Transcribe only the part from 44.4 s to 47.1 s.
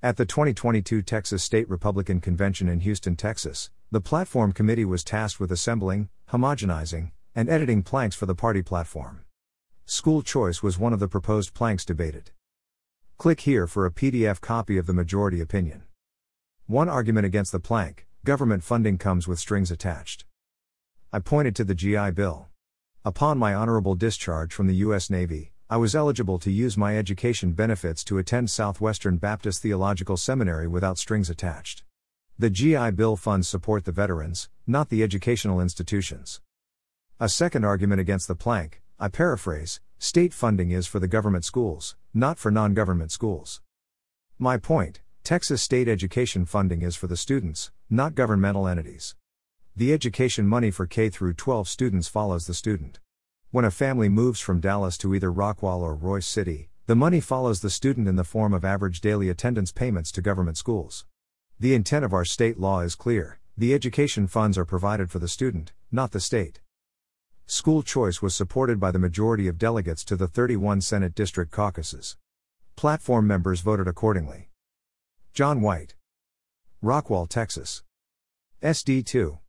point Texas state education funding is for